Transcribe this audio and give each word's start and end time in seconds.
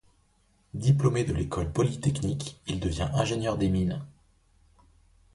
Diplômé 0.73 1.25
de 1.25 1.31
l’École 1.33 1.71
polytechnique, 1.71 2.59
il 2.65 2.79
devient 2.79 3.11
ingénieur 3.13 3.55
des 3.59 3.69
Mines. 3.69 4.03